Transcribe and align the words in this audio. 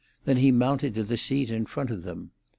Then 0.25 0.37
he 0.37 0.51
mounted 0.51 0.95
to 0.95 1.03
the 1.03 1.15
seat 1.15 1.51
in 1.51 1.67
front 1.67 1.91
of 1.91 2.01
them. 2.01 2.31